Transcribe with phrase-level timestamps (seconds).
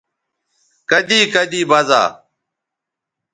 [0.89, 2.03] کدی کدی بزا